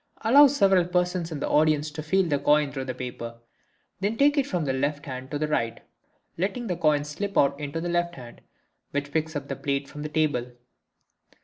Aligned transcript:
Allow 0.21 0.47
several 0.47 0.85
persons 0.85 1.31
in 1.31 1.41
the 1.41 1.47
audience 1.47 1.91
to 1.91 2.01
feel 2.01 2.23
the 2.27 2.39
coin 2.39 2.71
through 2.71 2.85
the 2.85 2.95
paper, 2.95 3.37
then 3.99 4.17
take 4.17 4.35
it 4.35 4.47
from 4.47 4.65
the 4.65 4.73
left 4.73 5.05
hand 5.05 5.29
to 5.29 5.37
the 5.37 5.47
right, 5.47 5.79
letting 6.39 6.65
the 6.65 6.75
coin 6.75 7.03
slip 7.03 7.37
out 7.37 7.59
into 7.59 7.79
the 7.79 7.87
left 7.87 8.15
hand, 8.15 8.41
which 8.89 9.11
picks 9.11 9.35
up 9.35 9.51
a 9.51 9.55
plate 9.55 9.87
from 9.87 10.01
the 10.01 10.09
table. 10.09 10.53